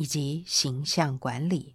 [0.00, 1.74] 以及形象管理，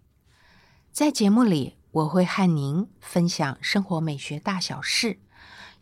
[0.90, 5.20] 在节目里我会和您分享生活美学大小事，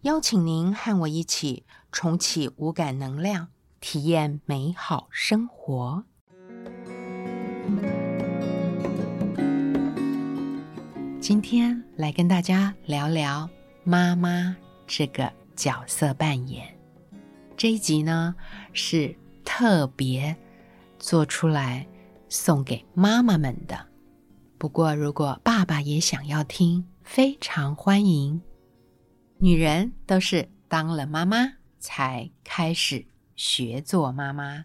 [0.03, 3.49] 邀请您和我一起重启五感能量，
[3.81, 6.05] 体验美好生活。
[11.23, 13.49] 今天来跟大家聊聊
[13.85, 14.55] 妈妈
[14.87, 16.79] 这个角色扮演。
[17.57, 18.35] 这一集呢
[18.75, 20.37] 是特别
[20.99, 21.87] 做出来。
[22.29, 23.89] 送给妈妈们的。
[24.59, 28.41] 不过，如果爸爸也想要听，非常欢迎。
[29.39, 34.65] 女人都是当了妈妈才开始学做妈妈。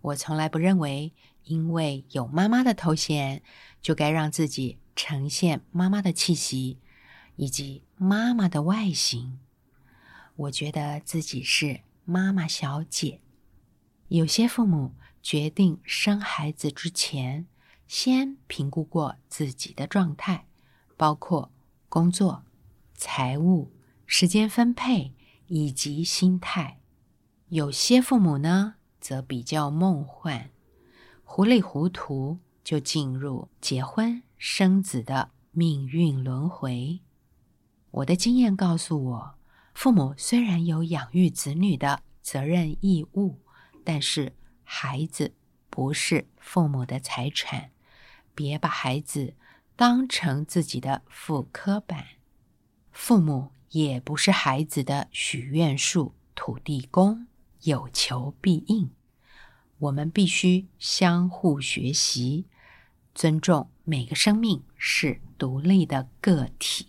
[0.00, 1.12] 我从来不认为，
[1.44, 3.42] 因为有妈妈的头衔，
[3.80, 6.80] 就该让自己呈现妈妈的气息
[7.36, 9.38] 以及妈妈的外形。
[10.34, 13.20] 我觉得自己是妈妈小姐。
[14.08, 14.92] 有些父母。
[15.28, 17.48] 决定生孩子之前，
[17.88, 20.46] 先评估过自己的状态，
[20.96, 21.50] 包括
[21.88, 22.44] 工作、
[22.94, 23.72] 财务、
[24.06, 25.12] 时间分配
[25.48, 26.78] 以及心态。
[27.48, 30.52] 有些父母呢，则比较梦幻，
[31.24, 37.00] 糊里糊涂就进入结婚生子的命运轮回。
[37.90, 39.34] 我的经验告诉我，
[39.74, 43.40] 父母虽然有养育子女的责任义务，
[43.82, 44.32] 但是。
[44.68, 45.32] 孩子
[45.70, 47.70] 不是父母的财产，
[48.34, 49.34] 别把孩子
[49.76, 52.04] 当成自己的复刻版。
[52.90, 57.28] 父母也不是孩子的许愿树、土地公，
[57.62, 58.90] 有求必应。
[59.78, 62.46] 我们必须相互学习，
[63.14, 66.88] 尊重每个生命是独立的个体。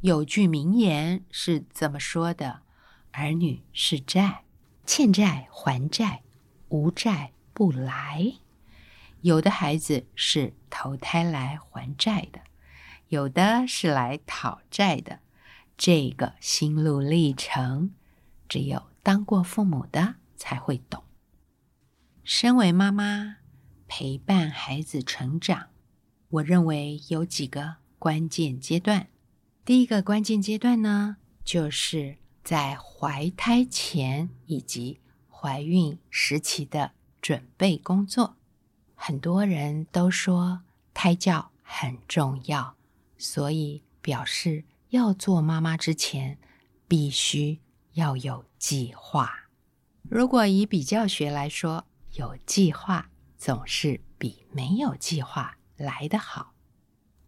[0.00, 2.62] 有句名言是这么说的
[3.12, 4.44] ：“儿女是债，
[4.84, 6.22] 欠债还债。”
[6.68, 8.34] 无债不来，
[9.22, 12.40] 有的孩子是投胎来还债的，
[13.08, 15.20] 有的是来讨债的。
[15.76, 17.94] 这个心路历程，
[18.48, 21.04] 只有当过父母的才会懂。
[22.22, 23.36] 身为妈妈，
[23.86, 25.68] 陪伴孩子成长，
[26.28, 29.08] 我认为有几个关键阶段。
[29.64, 35.00] 第一个关键阶段呢，就是在怀胎前以及。
[35.40, 36.90] 怀孕时期的
[37.22, 38.34] 准备工作，
[38.96, 40.62] 很多人都说
[40.92, 42.74] 胎教很重要，
[43.16, 46.38] 所以表示要做妈妈之前
[46.88, 47.60] 必须
[47.92, 49.48] 要有计划。
[50.02, 56.52] 如果以比较学来说，有计划总是比没有计划来得好。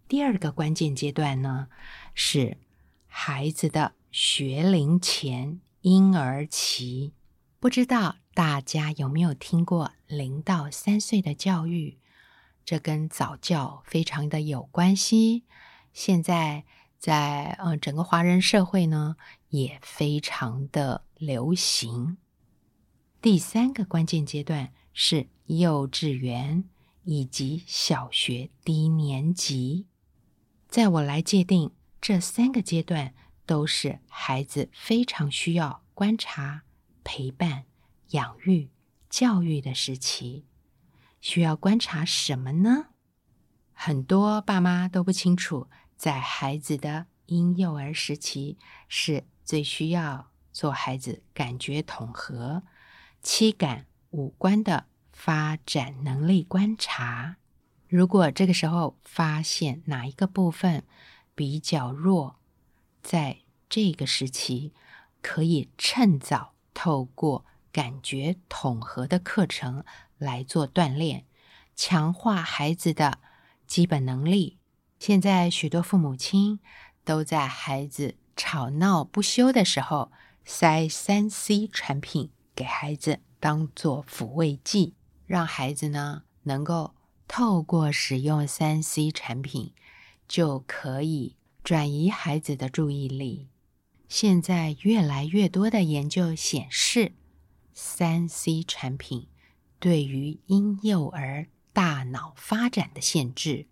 [0.08, 1.68] 第二个关键阶段呢，
[2.12, 2.58] 是
[3.06, 7.12] 孩子的学龄前婴儿期。
[7.60, 11.98] 不知道大家有没有听过零到三岁的教育？
[12.64, 15.44] 这跟早教非常的有关系。
[15.92, 16.64] 现在
[16.98, 19.16] 在呃整个华人社会呢，
[19.50, 22.16] 也非常的流行。
[23.20, 26.64] 第三个关键阶段是幼稚园
[27.04, 29.84] 以及小学低年级。
[30.66, 33.12] 在我来界定，这三个阶段
[33.44, 36.62] 都是孩子非常需要观察。
[37.04, 37.64] 陪伴、
[38.10, 38.70] 养育、
[39.08, 40.44] 教育的时期，
[41.20, 42.86] 需要观察什么呢？
[43.72, 52.62] 很多爸妈都不清楚，在孩子的婴幼儿时期是最需要做孩子感觉统合、
[53.22, 57.36] 七感五官的发展能力观察。
[57.88, 60.84] 如果这个时候发现哪一个部分
[61.34, 62.36] 比较弱，
[63.02, 64.72] 在这个时期
[65.22, 66.54] 可以趁早。
[66.82, 69.84] 透过感觉统合的课程
[70.16, 71.26] 来做锻炼，
[71.76, 73.18] 强化孩子的
[73.66, 74.56] 基本能力。
[74.98, 76.58] 现在许多父母亲
[77.04, 80.10] 都在孩子吵闹不休的时候
[80.46, 84.94] 塞三 C 产品给孩子，当做抚慰剂，
[85.26, 86.94] 让孩子呢能够
[87.28, 89.74] 透过使用三 C 产品，
[90.26, 93.49] 就可以转移孩子的注意力。
[94.10, 97.12] 现在越来越多的研究显示，
[97.72, 99.28] 三 C 产品
[99.78, 103.68] 对于婴幼儿大脑发展的限制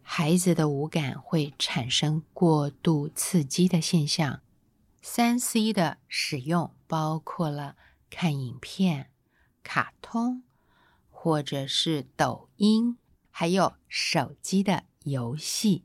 [0.00, 4.42] 孩子的五感会产生过度刺激的现象。
[5.02, 7.74] 三 C 的使用包括了
[8.08, 9.10] 看影片、
[9.64, 10.44] 卡通，
[11.10, 12.96] 或者是抖音，
[13.28, 15.82] 还有手机的游戏。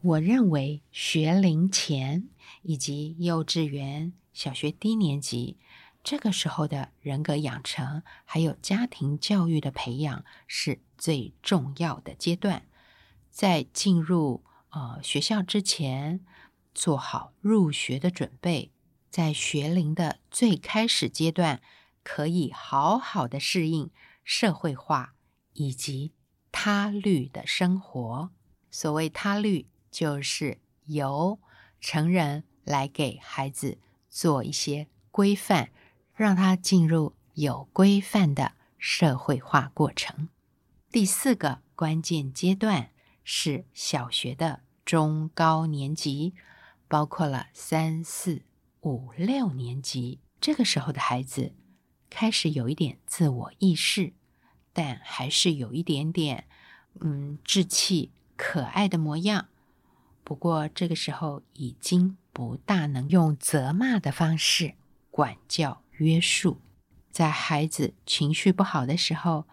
[0.00, 2.28] 我认为学龄前
[2.62, 5.58] 以及幼稚园、小学低年级
[6.04, 12.66] 这个时候的人格养成，还有家庭教育的培养是最重要的阶段。
[13.28, 16.24] 在进入呃学校之前，
[16.72, 18.70] 做好入学的准备，
[19.10, 21.60] 在学龄的最开始阶段，
[22.04, 23.90] 可以好好的适应
[24.22, 25.14] 社会化
[25.54, 26.12] 以及
[26.52, 28.30] 他律的生活。
[28.70, 31.38] 所谓他律，就是由
[31.80, 35.70] 成人来给孩子做一些规范，
[36.14, 40.28] 让他进入有规范的社会化过程。
[40.90, 42.90] 第四个关键阶段。
[43.30, 46.32] 是小学的中高年级，
[46.88, 48.40] 包括了三四
[48.80, 50.20] 五六年级。
[50.40, 51.52] 这个时候的孩子
[52.08, 54.14] 开始有一点自我意识，
[54.72, 56.48] 但还是有一点点
[57.00, 59.48] 嗯稚气、可爱的模样。
[60.28, 64.74] 不过这个时候已经不大能用责骂的方式
[65.10, 66.60] 管教约束。
[67.10, 69.46] 在孩子情绪不好的时候，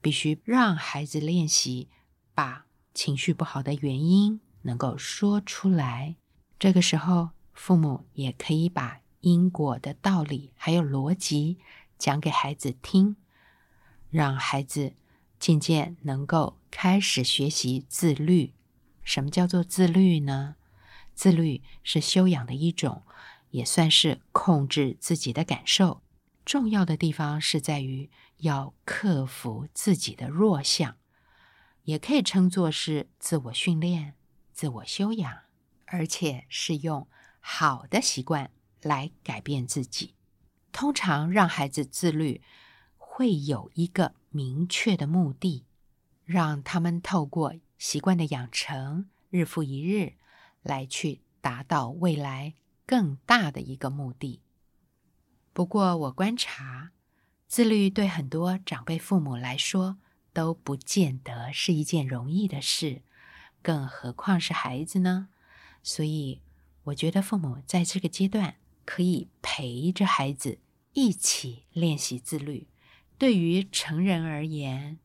[0.00, 1.90] 必须让孩子练习
[2.34, 2.64] 把。
[2.94, 6.16] 情绪不好的原因能够说出来，
[6.58, 11.58] 这个时候父母也可以把因果的道理还有逻辑
[11.98, 13.16] 讲给孩子听，
[14.08, 14.94] 让孩子
[15.38, 18.54] 渐渐能够开始学习自律。
[19.02, 20.56] 什么叫做自律呢？
[21.14, 23.02] 自律是修养的一种，
[23.50, 26.02] 也算是控制自己的感受。
[26.44, 30.96] 重要的地方是在于要克服自己的弱项。
[31.84, 34.14] 也可以称作是自我训练、
[34.52, 35.40] 自我修养，
[35.86, 37.08] 而且是用
[37.40, 40.14] 好的习惯来改变自己。
[40.70, 42.40] 通常让孩子自律，
[42.96, 45.64] 会有一个明确的目的，
[46.24, 50.12] 让他们透过习惯的养成，日复一日，
[50.62, 52.54] 来去达到未来
[52.86, 54.40] 更大的一个目的。
[55.52, 56.92] 不过，我观察，
[57.48, 59.98] 自律对很多长辈父母来说，
[60.32, 63.02] 都不见得是一件容易的事，
[63.60, 65.30] 更何况是孩子呢？
[65.82, 66.40] 所以，
[66.84, 70.60] 我觉得父母在这个阶段可以陪着孩子
[70.92, 72.68] 一起练习自律。
[73.18, 75.00] 对于成人而言，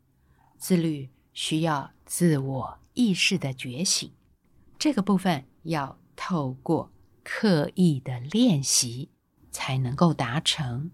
[0.59, 4.12] 自律需要自我意识的觉醒，
[4.80, 6.92] 这个部分要透过
[7.24, 9.12] 刻意的练习
[9.51, 10.89] 才能够达成。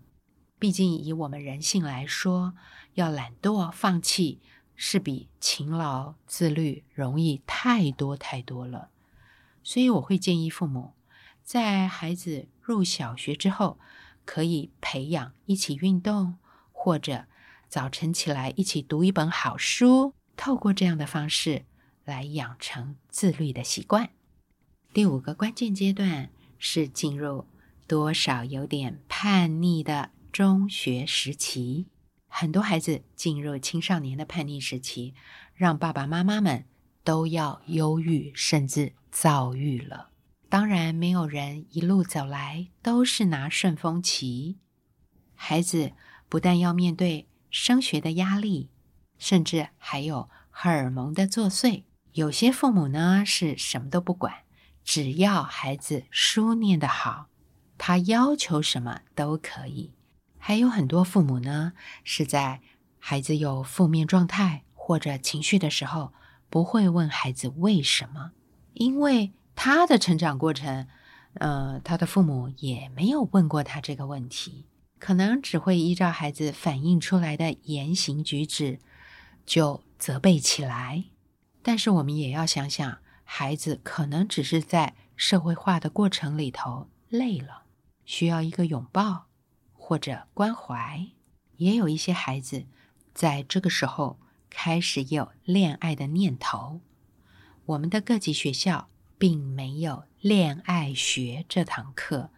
[0.59, 2.55] 毕竟，以我们人性来说，
[2.95, 4.41] 要懒惰放弃，
[4.75, 8.89] 是比勤劳自律容易太多太多了。
[9.63, 10.91] 所以我会建议父母，
[11.41, 13.79] 在孩子入小学之后，
[14.25, 16.37] 可以培养一起运动，
[16.73, 17.27] 或者
[17.69, 21.65] 早晨起来一起读一本好书，透过这样的方式
[22.05, 24.09] 来养成自律的习惯。
[24.93, 27.45] 第五个关键阶段是进入
[27.87, 31.87] 多少有点叛逆的中学时期。
[32.27, 35.13] 很多孩子进入青少年的叛逆时期，
[35.53, 36.65] 让爸爸妈妈们
[37.03, 40.09] 都要忧郁，甚至躁郁了。
[40.49, 44.57] 当然，没有人一路走来都是拿顺风旗。
[45.35, 45.93] 孩子
[46.29, 48.69] 不但要面对升学的压力，
[49.23, 51.83] 甚至还有荷尔蒙的作祟。
[52.11, 54.33] 有些父母呢是什么都不管，
[54.83, 57.27] 只要孩子书念得好，
[57.77, 59.93] 他要求什么都可以。
[60.37, 61.71] 还有很多父母呢，
[62.03, 62.59] 是在
[62.99, 66.11] 孩子有负面状态或者情绪的时候，
[66.49, 68.31] 不会问孩子为什么，
[68.73, 70.85] 因为他的成长过程，
[71.35, 74.65] 呃，他的父母也没有问过他这个问题，
[74.99, 78.79] 可能只会依照孩子反映出来的言行举止
[79.45, 81.05] 就责备起来。
[81.61, 87.63] 但是我们也要想想，孩子可能只是在社会化的过程里头累了，
[88.05, 89.27] 需要一个拥抱。
[89.85, 91.07] 或者关怀，
[91.57, 92.63] 也有一些孩子
[93.13, 94.17] 在这个时候
[94.49, 96.79] 开始有恋爱的念头。
[97.65, 102.29] 我们的各级学校并没有恋爱学这堂课，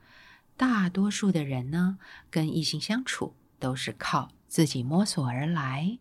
[0.57, 1.99] 大多数的人呢，
[2.31, 5.99] 跟异性相处都是靠自己摸索而来。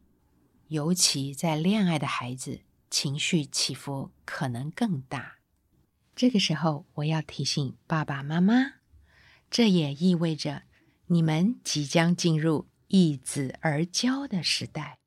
[0.68, 5.36] 尤其在恋爱的孩子，情绪起伏可能更大。
[6.16, 8.74] 这个时候，我要提醒爸爸妈妈，
[9.50, 10.62] 这也意味着。
[11.08, 14.98] 你们即将进入易子而教的时代。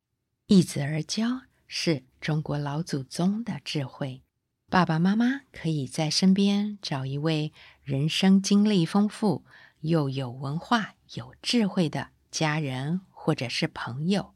[0.45, 4.21] 易子而教是中国老祖宗的智慧，
[4.69, 7.51] 爸爸妈妈可以在身边找一位
[7.83, 9.43] 人生经历丰富、
[9.81, 14.35] 又有文化、有智慧的家人或者是朋友，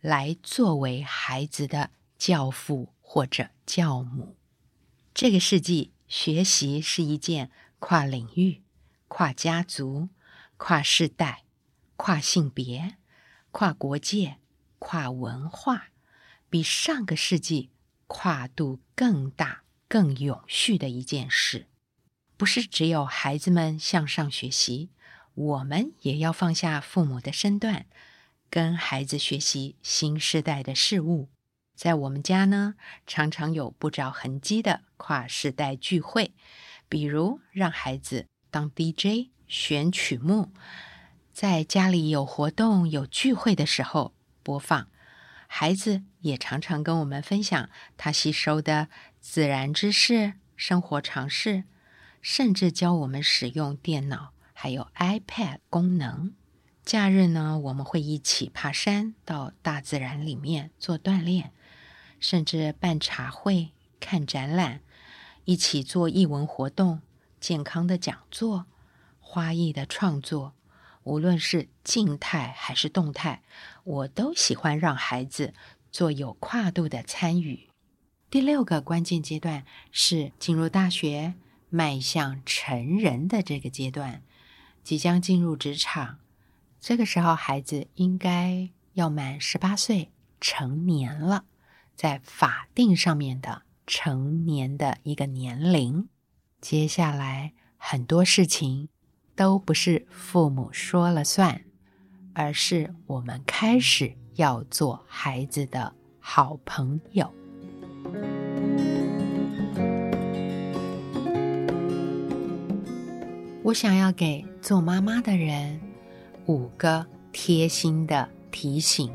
[0.00, 4.36] 来作为孩子的教父或者教母。
[5.14, 8.62] 这个世纪，学习是一件跨领域、
[9.08, 10.08] 跨家族、
[10.56, 11.44] 跨世代、
[11.96, 12.96] 跨性别、
[13.50, 14.38] 跨国界、
[14.78, 15.88] 跨文化，
[16.48, 17.70] 比上个世纪。
[18.12, 21.68] 跨度更大、更永续的一件事，
[22.36, 24.90] 不是只有孩子们向上学习，
[25.32, 27.86] 我们也要放下父母的身段，
[28.50, 31.28] 跟孩子学习新时代的事物。
[31.76, 32.74] 在我们家呢，
[33.06, 36.34] 常常有不着痕迹的跨世代聚会，
[36.88, 40.52] 比如让孩子当 DJ 选曲目，
[41.32, 44.88] 在家里有活动、有聚会的时候播放。
[45.46, 48.88] 孩子也常常跟我们分享他吸收的
[49.20, 51.64] 自然知识、生活常识，
[52.20, 56.34] 甚至教我们使用电脑，还有 iPad 功能。
[56.84, 61.52] 假日呢，我们会一起爬山，到大自然里面做锻炼，
[62.18, 63.70] 甚至办茶会、
[64.00, 64.80] 看展览，
[65.44, 67.00] 一起做艺文活动、
[67.38, 68.66] 健康的讲座、
[69.20, 70.54] 花艺的创作。
[71.04, 73.42] 无论是静态还是动态，
[73.84, 75.54] 我都喜欢让孩子
[75.92, 77.68] 做有跨度的参与。
[78.30, 81.34] 第六个关键阶段是进入大学、
[81.68, 84.22] 迈向成人的这个阶段，
[84.82, 86.18] 即将进入职场。
[86.80, 90.10] 这个时候，孩子应该要满十八岁，
[90.40, 91.44] 成年了，
[91.94, 96.08] 在法定上面的成年的一个年龄。
[96.60, 98.88] 接下来很多事情。
[99.36, 101.62] 都不是父母说了算，
[102.34, 107.32] 而是我们开始要做孩子的好朋友。
[113.62, 115.80] 我想要给做妈妈的人
[116.50, 119.08] 五个贴心的提醒：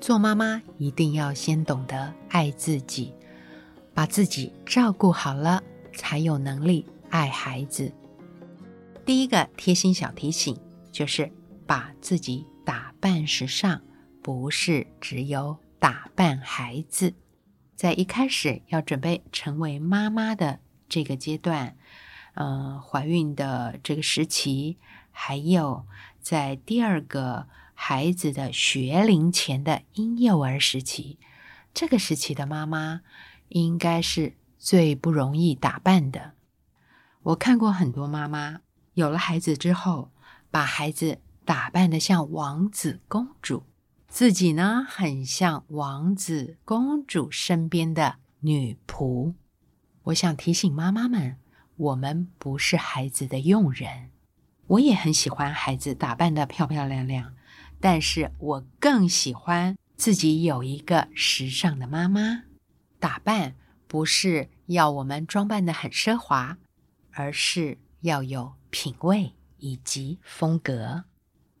[0.00, 3.14] 做妈妈一定要先懂得爱自己，
[3.94, 5.62] 把自己照顾好了，
[5.92, 7.92] 才有能力爱孩子。
[9.06, 10.58] 第一个贴心小提醒
[10.90, 11.30] 就是
[11.64, 13.80] 把自己打扮时尚，
[14.20, 17.14] 不是只有打扮孩子。
[17.76, 21.76] 在一开始要准备成为妈妈的这个阶段，
[22.34, 24.78] 呃，怀孕的这个时期，
[25.12, 25.84] 还有
[26.24, 31.18] 在第二个孩子的学龄前的婴幼儿时期，
[31.74, 33.02] 这个时期的妈妈
[33.50, 36.32] 应该是最不容易打扮的。
[37.24, 38.60] 我看过很多妈妈。
[38.94, 40.12] 有了孩子之后，
[40.50, 43.64] 把孩子打扮的像王子公主，
[44.08, 49.34] 自己呢很像王子公主身边的女仆。
[50.04, 51.36] 我想提醒妈妈们，
[51.76, 54.13] 我们不是孩子的佣人。
[54.66, 57.34] 我也很喜欢孩子打扮的漂漂亮亮，
[57.80, 62.44] 但是我更喜欢自己有一个时尚的妈妈。
[62.98, 63.54] 打扮
[63.86, 66.58] 不是要我们装扮的很奢华，
[67.12, 68.54] 而是要有。
[68.76, 71.04] 品味以及风格，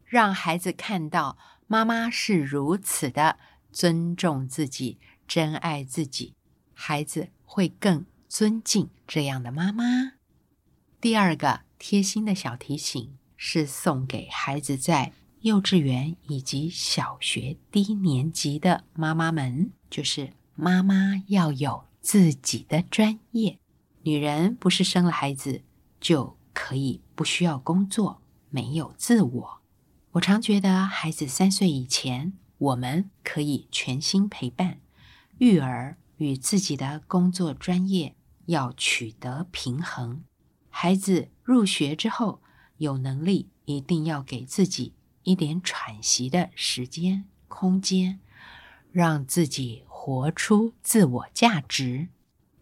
[0.04, 3.38] 让孩子看到妈妈是如此的
[3.70, 6.34] 尊重自己、珍爱自己，
[6.72, 9.84] 孩子会更尊敬这样的妈妈。
[11.00, 23.58] 第二个贴心的小提醒是送给孩子在幼稚园以及小学低年级的妈妈们，就是妈妈要有自己的专业。
[24.02, 25.62] 女人不是生了孩子
[26.00, 26.36] 就。
[26.56, 29.60] 可以不需要工作，没有自我。
[30.12, 34.78] 我常觉得，孩子三岁以前，我们可以全心陪伴。
[35.38, 38.14] 育儿与自己的工作专业
[38.46, 40.22] 要取得平衡。
[40.76, 42.42] 孩子入学之后，
[42.78, 48.18] 有能力一定要给自己一点喘息的时间、空间，
[48.90, 52.08] 让自己活出自我价值。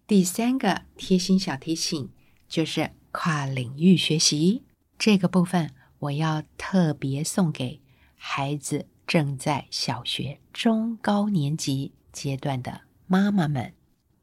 [0.07, 2.11] 第三个贴心小提醒
[2.47, 2.93] 就是。
[3.15, 4.65] 跨领域学习
[4.99, 7.83] 这个部分，我要特别送给
[8.17, 13.75] 孩子正在小学中高年级阶段的妈妈们。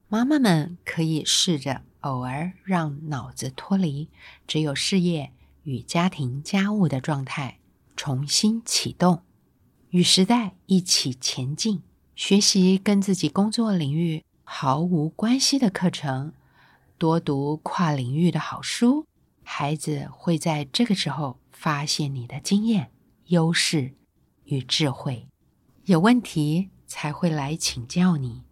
[0.08, 4.10] 妈妈们可以试着偶尔让脑子脱离
[4.48, 5.32] 只有事业
[5.64, 7.60] 与家庭家务的状态，
[7.96, 9.24] 重新启动，
[9.90, 11.82] 与时代一起前进，
[12.16, 16.34] 学习跟自己工作领域毫无关系的课程。
[16.98, 19.06] 多读跨领域的好书，
[19.44, 22.92] 孩子会在这个时候发现你的经验、
[23.28, 23.94] 优势
[24.46, 25.28] 与智慧。
[25.86, 28.44] 有问题才会来请教你，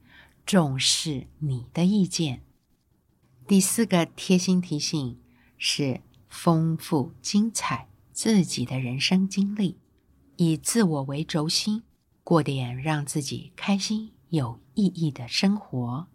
[0.45, 2.41] 重视你的意见。
[3.47, 5.17] 第四个贴心提醒
[5.57, 9.77] 是丰富精彩自己的人生经历，
[10.35, 11.83] 以自我为轴心，
[12.25, 16.07] 过点让自己开心有意义的生活。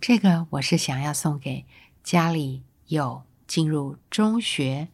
[0.00, 1.64] 这个我是想要送给
[2.02, 4.88] 家里有进入中学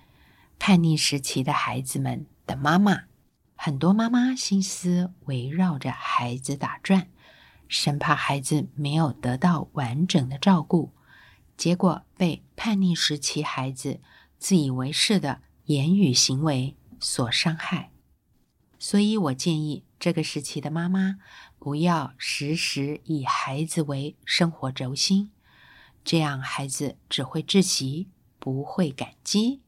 [0.58, 3.04] 叛逆时期的孩子们的妈妈。
[3.56, 7.08] 很多妈妈心思围绕着孩子打转，
[7.68, 10.92] 生怕孩子没有得到完整的照顾，
[11.60, 14.00] 结果被叛逆时期孩子
[14.38, 17.90] 自以为是的言语行为所伤害。
[18.78, 21.18] 所以我建议这个时期的妈妈
[21.58, 25.32] 不要时时以孩子为生活轴心，
[26.02, 29.60] 这样孩子只会窒息，不会感激。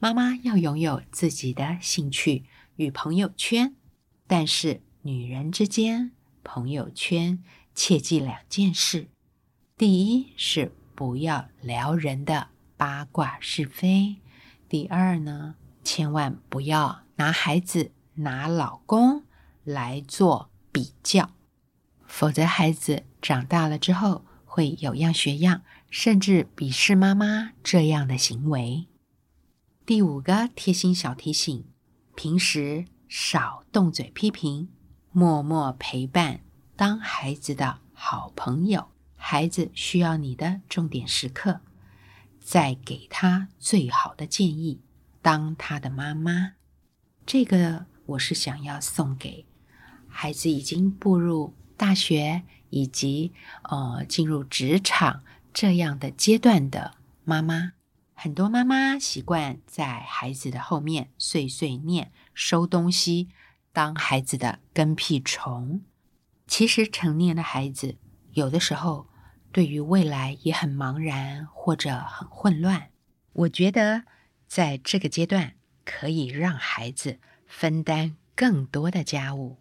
[0.00, 2.46] 妈妈要拥有自己的兴趣。
[2.74, 3.76] 与朋友圈，
[4.26, 6.10] 但是女人之间
[6.42, 7.44] 朋友圈
[7.76, 9.08] 切记两件事：
[9.76, 14.16] 第一是不要聊人的八卦是非；
[14.68, 19.22] 第二呢，千万不要拿孩子、拿老公
[19.62, 21.30] 来做比较，
[22.06, 28.88] 否则孩子长大了之后会有样学样，甚至鄙视妈妈这样的行为。
[29.84, 31.64] 第五个贴心小提醒。
[32.16, 34.70] 平时少动嘴批评，
[35.12, 36.40] 默默陪伴，
[36.74, 38.88] 当孩子的好朋友。
[39.28, 41.60] 孩子需要你的重点时刻，
[42.38, 44.80] 再给他最好的建议。
[45.20, 46.52] 当他的妈妈，
[47.26, 49.44] 这个我是想要送给
[50.06, 53.32] 孩子已经步入大学以及
[53.64, 57.72] 呃进入职场这样的阶段的妈妈。
[58.14, 63.30] 很多妈妈习惯在孩子的后面碎碎念、收东西，
[63.72, 65.82] 当孩子的跟屁虫。
[66.46, 67.96] 其实成年的孩子
[68.30, 69.08] 有的时候
[69.56, 72.90] 对于未来也很茫然或者很混乱。
[73.32, 74.02] 我觉得
[74.46, 79.56] 在这个阶段可以让孩子分担更多的家务，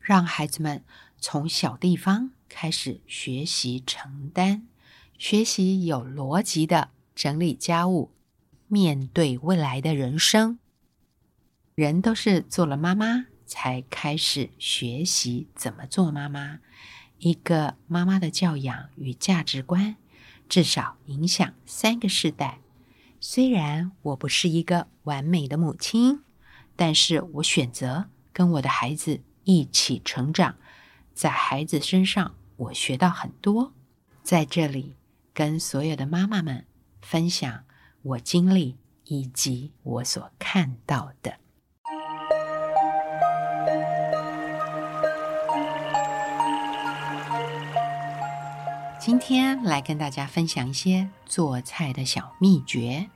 [0.00, 0.84] 让孩子们
[1.20, 4.62] 从小地方开始学习承担，
[5.16, 6.90] 学习有逻辑的。
[7.14, 8.10] 整理家务，
[8.66, 10.58] 面对未来的人生，
[11.76, 16.58] 人都是做了妈妈才开始学习怎么做妈妈。
[17.18, 19.96] 一个妈妈的教养与价值观，
[20.48, 22.60] 至少影响三个世代。
[23.20, 26.20] 虽然我不是一个完美的母亲，
[26.76, 30.56] 但是我选择跟我的孩子一起成长，
[31.14, 33.72] 在孩子身上我学到很多。
[34.22, 34.94] 在这里，
[35.32, 36.66] 跟所有的妈妈们。
[37.02, 37.62] 分享
[38.02, 41.38] 我经历以及我所看到的。
[49.06, 53.08] 今天来跟大家分享一些做菜的小秘诀。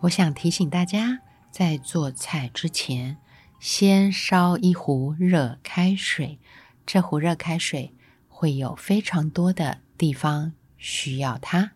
[0.00, 1.20] 我想提醒大家，
[1.52, 3.16] 在做菜之前，
[3.60, 6.40] 先烧一壶热开水。
[6.84, 7.94] 这壶热开水
[8.26, 11.74] 会有非常多的地方需要它。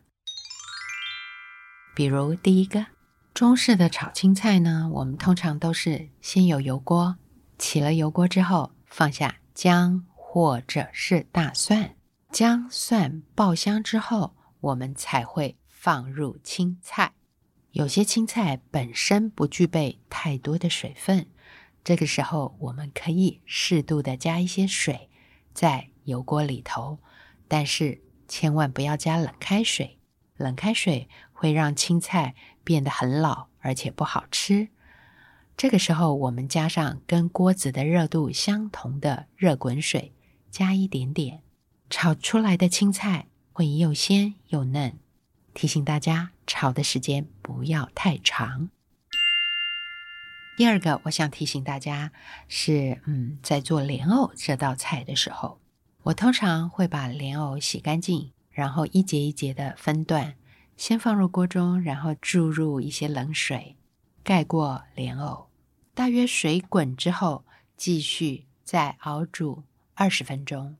[1.94, 2.84] 比如第一个
[3.32, 7.14] 中式的炒青菜呢，我们通常都是先有油锅，
[7.56, 11.94] 起了油锅之后放下姜或者是大蒜，
[12.34, 17.12] 姜蒜爆香之后，我们才会放入青菜。
[17.70, 21.28] 有些青菜本身不具备太多的水分，
[21.84, 25.08] 这个时候我们可以适度的加一些水
[25.52, 26.98] 在油锅里头，
[27.46, 30.00] 但是千万不要加冷开水，
[30.36, 31.08] 冷开水。
[31.32, 34.70] 会让青菜变得很老，而且不好吃。
[35.56, 40.12] 这个时候，我们加上跟锅子的热度相同的热滚水，
[40.50, 41.43] 加一点点，
[41.90, 44.98] 炒出来的青菜会又鲜又嫩。
[45.52, 48.70] 提醒大家，炒的时间不要太长。
[50.56, 52.12] 第二个，我想提醒大家
[52.48, 55.60] 是，嗯，在做莲藕这道菜的时候，
[56.02, 60.34] 我通常会把莲藕洗干净，然后一节一节的分段。
[60.76, 63.76] 先放入锅中，然后注入一些冷水，
[64.24, 65.46] 盖过莲藕。
[65.94, 67.44] 大约水滚之后，
[67.76, 69.62] 继续再熬煮
[69.94, 70.76] 二十分钟。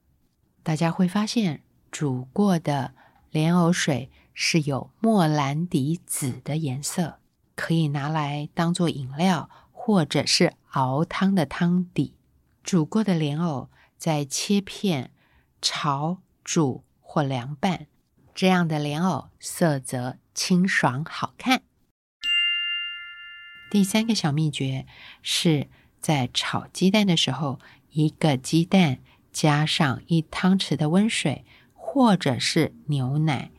[0.64, 2.94] 大家会发现，煮过的
[3.30, 7.20] 莲藕水是有莫兰迪紫的颜色，
[7.54, 12.14] 可以拿来当做饮料或者是熬汤的汤底。
[12.62, 15.10] 煮过的莲藕再切片，
[15.60, 17.86] 炒、煮或凉拌。
[18.34, 21.62] 这样的莲藕色泽清爽好看。
[23.70, 24.86] 第三个小秘诀
[25.20, 25.68] 是
[26.00, 29.00] 在炒鸡蛋的时候，一个鸡蛋
[29.34, 33.50] 加上一汤匙的温水或者是牛奶，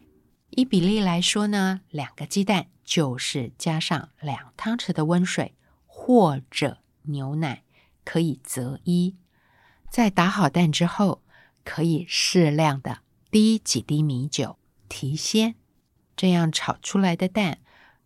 [0.51, 5.53] 以比例来说呢，两个鸡蛋就是加上两汤匙的温水
[5.85, 7.63] 或者牛奶，
[8.05, 9.17] 可以择一。
[9.91, 11.21] 在打好蛋之后，
[11.65, 14.57] 可以适量的滴几滴米酒
[14.87, 15.55] 提鲜，
[16.15, 17.59] 这样炒出来的蛋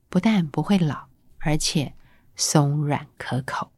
[0.09, 1.07] 不但不会老，
[1.39, 1.93] 而且
[2.35, 3.71] 松软可口。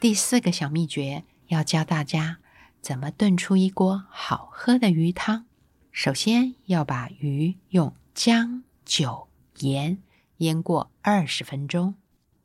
[0.00, 2.38] 第四个小秘诀要教大家
[2.80, 5.46] 怎么炖出一锅好喝的鱼汤。
[5.90, 9.98] 首先要把鱼用姜、酒、盐
[10.38, 11.94] 腌过二十分钟。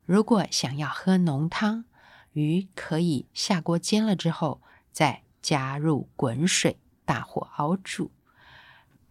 [0.06, 1.86] 如果想要喝浓汤，
[2.32, 4.62] 鱼可以下锅煎了之后，
[4.92, 8.12] 再加入滚水，大火熬煮。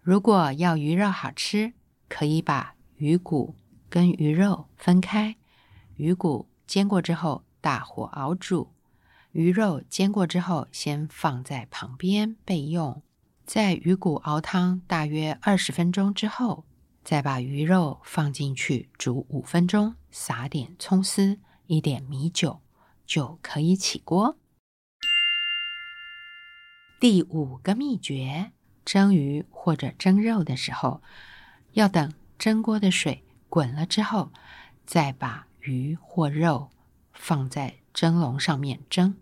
[0.00, 1.72] 如果要鱼肉好吃，
[2.09, 3.55] 可以把鱼骨
[3.88, 5.37] 跟鱼肉分开，
[5.96, 7.44] 鱼骨煎过之后。
[7.62, 8.72] 大火熬煮
[9.33, 13.03] 鱼肉，煎过之后先放在旁边备用。
[13.47, 16.66] 在鱼骨熬汤大约二十分钟之后，
[17.03, 22.61] 再把鱼肉放进去煮五分钟，撒点葱丝，一点米酒，
[23.07, 24.37] 就可以起锅。
[27.01, 28.53] 第五个秘诀：
[28.85, 31.01] 蒸鱼或者蒸肉的时候，
[31.73, 34.31] 要等蒸锅的水滚了之后，
[34.85, 36.68] 再把鱼或肉。
[37.14, 39.14] 放在蒸笼上面蒸，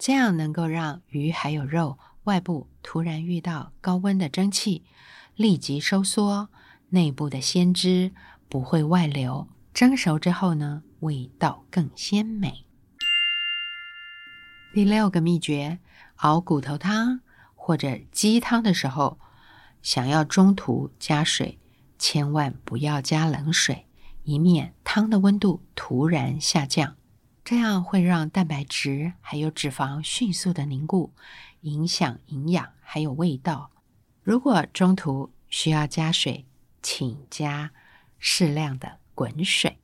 [0.00, 4.82] 这样能够让鱼还有肉外部突然遇到高温的蒸汽，
[5.36, 6.48] 立即收缩，
[6.88, 8.10] 内部的鲜汁
[8.48, 9.46] 不会外流。
[9.74, 12.64] 蒸熟之后呢，味道更鲜美。
[14.72, 15.78] 第六个秘诀：
[16.16, 17.20] 熬骨头汤
[17.54, 19.18] 或者鸡汤的时候，
[19.82, 21.58] 想要中途加水，
[21.98, 23.84] 千万不要加冷水，
[24.24, 26.96] 以免汤的温度突然下降。
[27.50, 31.12] 这样会让蛋白质还有脂肪迅速的凝固，
[31.62, 33.72] 影响营养还有味道。
[34.22, 36.46] 如果中途需要加水，
[36.80, 37.72] 请加
[38.20, 39.80] 适量的滚水。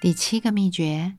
[0.00, 1.18] 第七个秘诀：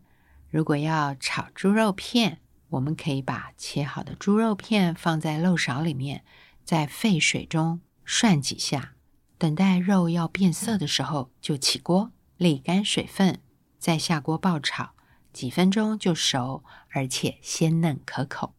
[0.49, 6.23] 如果要炒猪肉片，我们可以把切好的猪肉片放在漏勺里面，
[6.65, 8.95] 在沸水中涮几下，
[9.37, 13.41] 等待肉要变色的时候就起锅，沥干水分。
[13.79, 14.91] 再下锅爆炒，
[15.31, 18.53] 几分钟就熟，而且鲜嫩可口。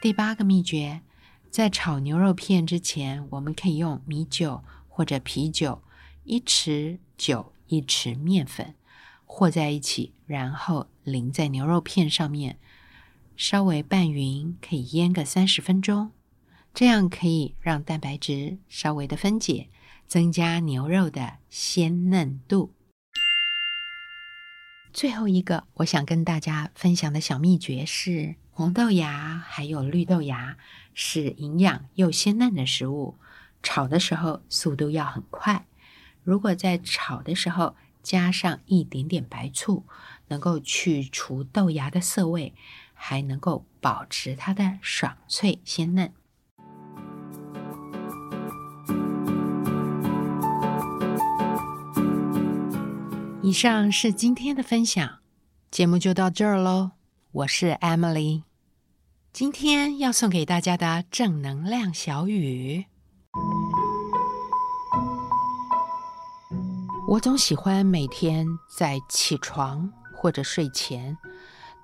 [0.00, 1.02] 第八个秘诀，
[1.50, 5.82] 在炒牛肉片之前，我们可以用米酒或者啤酒
[6.24, 8.74] 一匙酒一匙面粉
[9.24, 12.58] 和在一起，然后淋在牛肉片上面，
[13.36, 16.12] 稍微拌匀，可以腌个三十分钟。
[16.72, 19.68] 这样可以让蛋白质稍微的分解，
[20.06, 22.75] 增加牛肉的鲜嫩度。
[24.96, 30.56] 最后一个，我想跟大家分享的小秘诀是：红豆芽还有绿豆芽
[30.94, 33.18] 是营养又鲜嫩的食物，
[33.62, 35.66] 炒的时候速度要很快。
[36.24, 39.84] 如果在炒的时候加上一点点白醋，
[40.28, 42.54] 能够去除豆芽的涩味，
[42.94, 46.10] 还能够保持它的爽脆鲜嫩。
[53.46, 55.20] 以上是今天的分享，
[55.70, 56.90] 节目就到这儿喽。
[57.30, 58.42] 我是 Emily，
[59.32, 62.86] 今天要送给大家的正能量小语。
[67.06, 71.16] 我总喜欢每天在起床或者睡前，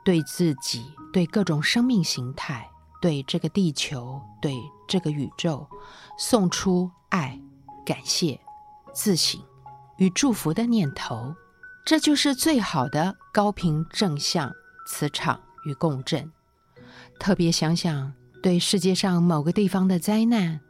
[0.05, 2.69] 对自己、对各种生命形态、
[3.01, 5.69] 对这个地球、对这个宇宙，
[6.19, 7.41] 送出爱、
[7.87, 8.41] 感谢、
[8.93, 9.41] 自省
[9.99, 11.33] 与祝福的念头。
[11.85, 14.53] 这就是最好的高频正向
[14.87, 16.31] 磁场与共振。
[17.19, 20.61] 特别想想对世界上某个地方的灾难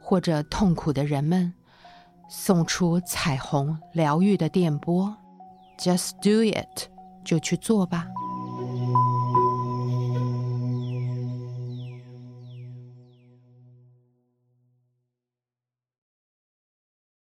[0.00, 1.52] 或者痛苦的人们，
[2.30, 5.14] 送出彩虹疗愈的电波。
[5.78, 6.88] Just do it，
[7.24, 8.08] 就去做吧。